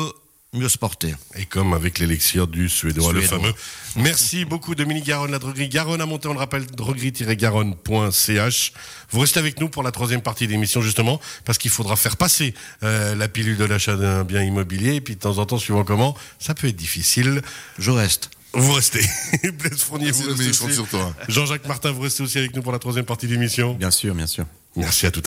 mieux 0.54 0.68
se 0.68 0.78
porter. 0.78 1.14
Et 1.37 1.44
comme 1.44 1.73
avec 1.73 1.99
l'élixir 1.99 2.46
du 2.46 2.68
suédois, 2.68 3.12
le 3.12 3.20
fameux. 3.20 3.52
Merci 3.96 4.44
beaucoup 4.44 4.75
Dominique 4.75 5.06
Garonne, 5.06 5.30
la 5.30 5.38
droguerie 5.38 5.68
Garonne 5.68 6.00
à 6.00 6.06
monter, 6.06 6.28
on 6.28 6.32
le 6.32 6.38
rappelle, 6.38 6.66
droguerie-garonne.ch. 6.66 8.73
Vous 9.11 9.20
restez 9.20 9.38
avec 9.38 9.61
nous 9.61 9.68
pour 9.68 9.82
la 9.82 9.90
troisième 9.90 10.23
partie 10.23 10.46
de 10.46 10.52
l'émission 10.52 10.80
justement, 10.80 11.20
parce 11.44 11.58
qu'il 11.58 11.70
faudra 11.70 11.96
faire 11.96 12.16
passer 12.16 12.54
euh, 12.82 13.14
la 13.14 13.28
pilule 13.28 13.56
de 13.56 13.64
l'achat 13.64 13.96
d'un 13.96 14.25
bien 14.25 14.42
immobilier, 14.42 14.94
et 14.94 15.00
puis 15.00 15.14
de 15.14 15.20
temps 15.20 15.38
en 15.38 15.46
temps, 15.46 15.58
suivant 15.58 15.84
comment, 15.84 16.16
ça 16.38 16.54
peut 16.54 16.68
être 16.68 16.76
difficile. 16.76 17.42
Je 17.78 17.90
reste. 17.90 18.30
Vous 18.52 18.73
restez. 18.73 19.00
Blaise 19.58 19.82
Fournier, 19.82 20.12
vous 20.12 20.34
restez. 20.34 20.82
Jean-Jacques 21.28 21.66
Martin, 21.66 21.90
vous 21.90 22.02
restez 22.02 22.23
aussi 22.23 22.38
avec 22.38 22.54
nous 22.54 22.62
pour 22.62 22.73
la 22.73 22.78
troisième 22.78 23.04
partie 23.04 23.26
de 23.26 23.32
l'émission. 23.32 23.75
Bien 23.75 23.90
sûr, 23.90 24.14
bien 24.14 24.26
sûr. 24.26 24.46
Merci 24.76 25.06
à 25.06 25.11
tout 25.11 25.23